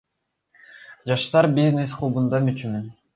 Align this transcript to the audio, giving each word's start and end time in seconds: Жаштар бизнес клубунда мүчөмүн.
Жаштар 1.11 1.49
бизнес 1.59 1.93
клубунда 1.99 2.41
мүчөмүн. 2.47 2.89